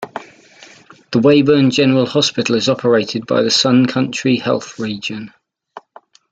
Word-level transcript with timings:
The 1.11 1.19
Weyburn 1.19 1.69
General 1.69 2.07
Hospital 2.07 2.55
is 2.55 2.67
operated 2.69 3.27
by 3.27 3.43
the 3.43 3.49
SunCountry 3.49 4.41
Health 4.41 4.79
Region. 4.79 5.31